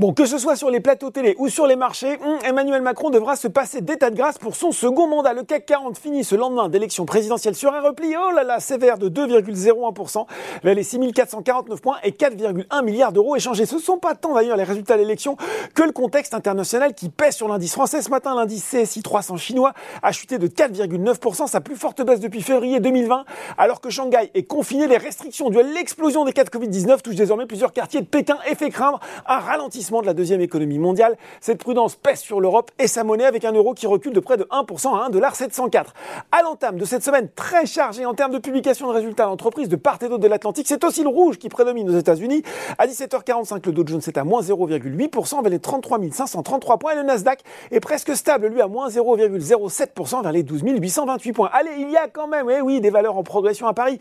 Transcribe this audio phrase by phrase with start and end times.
[0.00, 3.10] Bon, que ce soit sur les plateaux télé ou sur les marchés, hum, Emmanuel Macron
[3.10, 5.34] devra se passer d'état de grâce pour son second mandat.
[5.34, 8.96] Le CAC 40 finit ce lendemain d'élection présidentielle sur un repli, oh là là, sévère
[8.96, 10.24] de 2,01%
[10.64, 13.66] vers les 6449 points et 4,1 milliards d'euros échangés.
[13.66, 15.36] Ce ne sont pas tant d'ailleurs les résultats de l'élection
[15.74, 18.00] que le contexte international qui pèse sur l'indice français.
[18.00, 22.40] Ce matin, l'indice CSI 300 chinois a chuté de 4,9%, sa plus forte baisse depuis
[22.40, 23.26] février 2020,
[23.58, 24.86] alors que Shanghai est confiné.
[24.86, 28.38] Les restrictions dues à l'explosion des cas de Covid-19 touchent désormais plusieurs quartiers de Pékin
[28.50, 31.16] et fait craindre un ralentissement de la deuxième économie mondiale.
[31.40, 34.36] Cette prudence pèse sur l'Europe et sa monnaie avec un euro qui recule de près
[34.36, 35.86] de 1% à 1,704$.
[36.30, 39.76] À l'entame de cette semaine très chargée en termes de publication de résultats d'entreprise de
[39.76, 42.42] part et d'autre de l'Atlantique, c'est aussi le rouge qui prédomine aux États-Unis.
[42.78, 46.96] À 17h45, le Dow Jones est à moins 0,8% vers les 33 533 points et
[46.96, 51.50] le Nasdaq est presque stable, lui, à moins 0,07% vers les 12 828 points.
[51.52, 53.98] Allez, il y a quand même, eh oui, des valeurs en progression à Paris.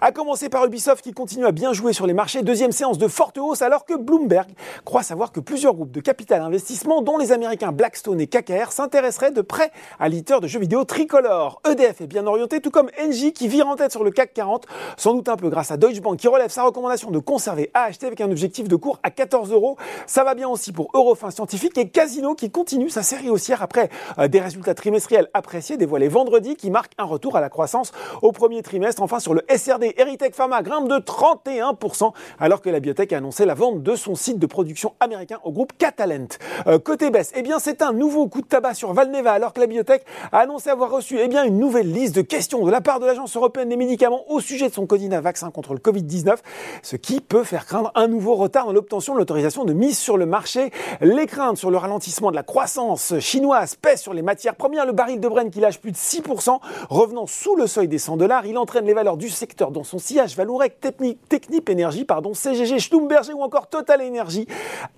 [0.00, 2.42] À commencer par Ubisoft qui continue à bien jouer sur les marchés.
[2.42, 4.50] Deuxième séance de forte hausse alors que Bloomberg
[4.84, 9.32] croit savoir que plusieurs groupes de capital investissement, dont les Américains Blackstone et KKR, s'intéresseraient
[9.32, 11.60] de près à l'éditeur de jeux vidéo Tricolore.
[11.68, 14.66] EDF est bien orienté, tout comme Engie qui vire en tête sur le CAC 40,
[14.96, 18.04] sans doute un peu grâce à Deutsche Bank qui relève sa recommandation de conserver AHT
[18.04, 19.76] avec un objectif de cours à 14 euros.
[20.06, 23.88] Ça va bien aussi pour Eurofin Scientifique et Casino qui continue sa série haussière après
[24.18, 28.32] euh, des résultats trimestriels appréciés dévoilés vendredi qui marquent un retour à la croissance au
[28.32, 29.02] premier trimestre.
[29.02, 33.46] Enfin sur le SRD, Eritech Pharma grimpe de 31% alors que la biotech a annoncé
[33.46, 36.38] la vente de son site de production américain au groupe Catalent.
[36.66, 39.60] Euh, côté baisse, eh bien c'est un nouveau coup de tabac sur Valneva alors que
[39.60, 42.80] la biotech a annoncé avoir reçu eh bien, une nouvelle liste de questions de la
[42.80, 46.36] part de l'Agence européenne des médicaments au sujet de son codina vaccin contre le Covid-19,
[46.82, 50.16] ce qui peut faire craindre un nouveau retard dans l'obtention de l'autorisation de mise sur
[50.16, 50.70] le marché.
[51.00, 54.86] Les craintes sur le ralentissement de la croissance chinoise pèsent sur les matières premières.
[54.86, 58.16] Le baril de Brent qui lâche plus de 6%, revenant sous le seuil des 100
[58.16, 62.78] dollars, il entraîne les valeurs du secteur dans son sillage Valourec, Technip Énergie, pardon, CGG,
[62.78, 64.46] Schlumberger ou encore Total Energy.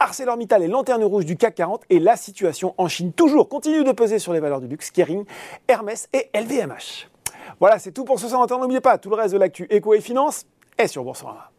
[0.04, 3.92] ArcelorMittal est lanterne rouge du CAC 40 et la situation en Chine toujours continue de
[3.92, 5.24] peser sur les valeurs du luxe, Kering,
[5.66, 7.08] Hermès et LVMH.
[7.58, 8.46] Voilà, c'est tout pour ce soir.
[8.46, 10.44] N'oubliez pas, tout le reste de l'actu éco et finance
[10.76, 11.53] est sur Boursorama.